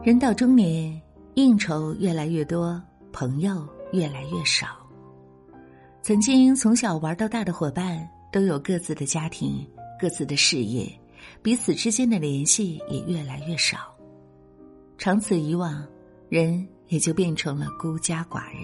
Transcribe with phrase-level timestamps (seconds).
[0.00, 1.00] 人到中年，
[1.34, 2.80] 应酬越来越多，
[3.12, 4.68] 朋友越来越少。
[6.02, 9.68] 曾经从小玩到大的伙伴，都有各自的家庭、
[10.00, 10.88] 各自的事业，
[11.42, 13.92] 彼此之间的联系也越来越少。
[14.96, 15.84] 长此以往，
[16.28, 18.62] 人也就变成了孤家寡人。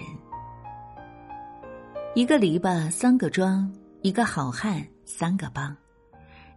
[2.15, 3.69] 一个篱笆三个桩，
[4.01, 5.75] 一个好汉三个帮。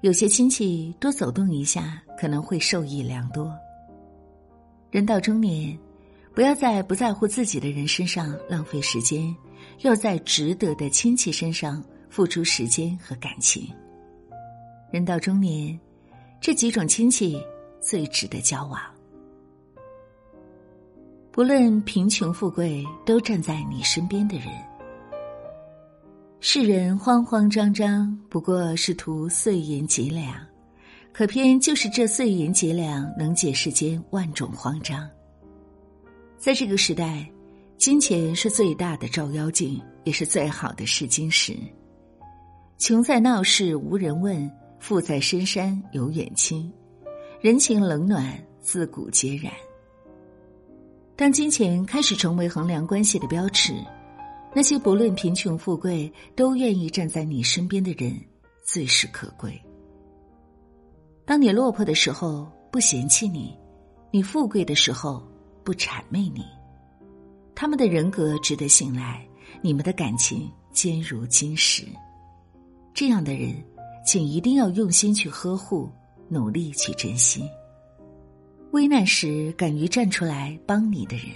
[0.02, 3.52] 有些亲戚多走动一下，可能会受益良多。
[4.90, 5.78] 人到中年，
[6.34, 9.34] 不要在不在乎自己的人身上浪费时间，
[9.82, 13.68] 要在值得的亲戚身上付出时间和感情。
[14.90, 15.78] 人到中年，
[16.40, 17.38] 这几种亲戚
[17.80, 18.80] 最值得交往。
[21.30, 24.48] 不论贫穷富贵，都站在你身边的人。
[26.40, 30.34] 世人慌慌张张，不过是图碎银几两，
[31.18, 35.10] 可偏就是这碎银几两，能解世间万种慌张。
[36.36, 37.28] 在这个时代，
[37.76, 41.56] 金钱是最大的照妖镜，也是最好的试金石。
[42.78, 46.72] 穷在闹市无人问，富在深山有远亲，
[47.40, 49.52] 人情冷暖自古皆然。
[51.16, 53.74] 当金钱开始成为衡量关系的标尺。
[54.54, 58.16] 那些不论贫穷富贵都愿意站在你身边的人，
[58.62, 59.60] 最是可贵。
[61.28, 63.54] 当你落魄的时候不嫌弃你，
[64.10, 65.22] 你富贵的时候
[65.62, 66.42] 不谄媚你，
[67.54, 69.22] 他们的人格值得信赖，
[69.60, 71.84] 你们的感情坚如金石。
[72.94, 73.62] 这样的人，
[74.06, 75.90] 请一定要用心去呵护，
[76.30, 77.46] 努力去珍惜。
[78.70, 81.26] 危难时敢于站出来帮你的人。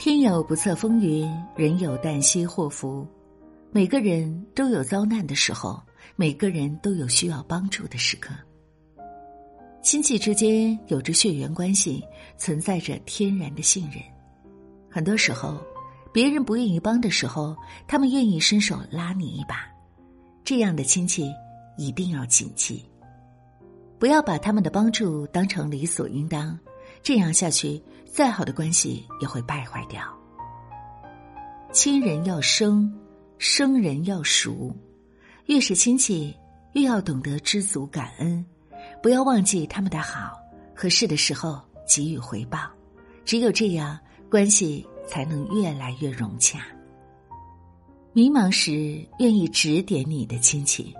[0.00, 3.06] 天有不测风云，人有旦夕祸福。
[3.70, 5.80] 每个人都有遭难的时候，
[6.16, 8.34] 每个人都有需要帮助的时刻。
[9.82, 12.04] 亲戚之间有着血缘关系，
[12.36, 14.02] 存在着天然的信任。
[14.90, 15.60] 很多时候，
[16.12, 19.66] 别人不愿意帮的时候，他们愿意伸手拉你一把。
[20.44, 21.32] 这样的亲戚
[21.76, 22.84] 一定要谨记，
[23.98, 26.58] 不要把他们的帮助当成理所应当。
[27.02, 27.82] 这样下去。
[28.10, 30.02] 再好的关系也会败坏掉。
[31.72, 32.92] 亲人要生，
[33.38, 34.74] 生人要熟，
[35.44, 36.34] 越是亲戚，
[36.72, 38.44] 越要懂得知足感恩，
[39.02, 40.38] 不要忘记他们的好，
[40.74, 42.58] 合适的时候给予回报。
[43.24, 43.98] 只有这样，
[44.30, 46.60] 关系才能越来越融洽。
[48.12, 50.94] 迷茫时，愿意指点你的亲戚。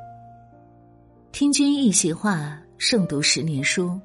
[1.32, 4.00] 听君一席话，胜读十年书。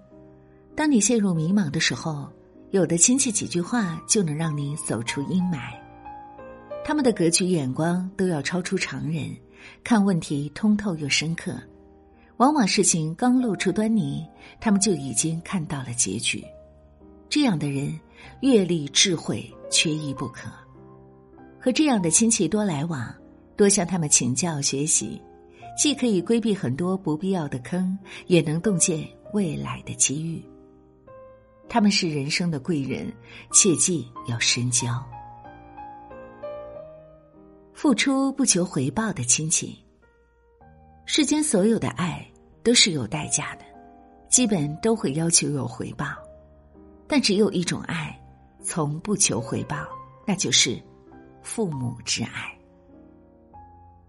[0.75, 2.31] 当你陷入迷茫的时候。
[2.73, 5.59] 有的亲戚几句话就能让你走出阴霾，
[6.83, 9.29] 他们的格局眼光都要超出常人，
[9.83, 11.53] 看问题通透又深刻，
[12.37, 14.25] 往往事情刚露出端倪，
[14.59, 16.43] 他们就已经看到了结局。
[17.29, 17.97] 这样的人
[18.41, 20.49] 阅历智慧缺一不可，
[21.59, 23.13] 和这样的亲戚多来往，
[23.55, 25.21] 多向他们请教学习，
[25.77, 30.43] 既可以规避很多不必要的坑，也能洞见未来的机遇。
[31.69, 33.11] 他们是人生的贵人，
[33.51, 35.03] 切记要深交。
[37.73, 39.82] 付出不求回报的亲戚，
[41.05, 42.25] 世间所有的爱
[42.63, 43.65] 都是有代价的，
[44.29, 46.05] 基本都会要求有回报，
[47.07, 48.17] 但只有一种爱，
[48.63, 49.77] 从不求回报，
[50.25, 50.81] 那就是
[51.41, 52.57] 父母之爱。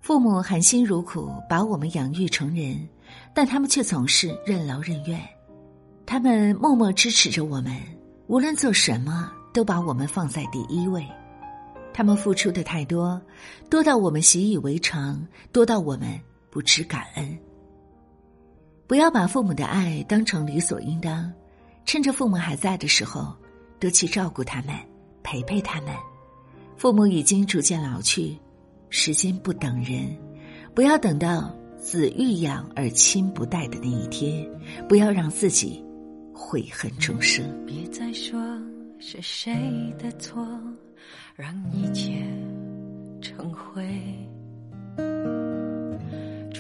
[0.01, 2.89] 父母含辛茹苦把我们养育成人，
[3.35, 5.21] 但他们却总是任劳任怨。
[6.07, 7.81] 他们默默支持着我们，
[8.29, 11.05] 无论做什么都把我们放在第一位。
[11.93, 13.21] 他们付出的太多，
[13.71, 16.21] 多到我们习以为常，多到我们
[16.55, 17.39] 不知感恩。
[18.87, 21.33] 不要把父母的爱当成理所应当，
[21.85, 23.35] 趁着父母还在的时候，
[23.81, 24.73] 多去照顾他们，
[25.25, 25.93] 陪陪他们。
[26.77, 28.39] 父母已经逐渐老去，
[28.89, 30.17] 时间不等人，
[30.77, 34.49] 不要等到子欲养而亲不待的那一天，
[34.89, 35.85] 不要让自己。
[36.33, 37.45] 悔恨终生。
[37.65, 38.41] 别再说
[39.01, 40.47] 是谁的错，
[41.35, 42.23] 让一切
[43.21, 43.85] 成灰。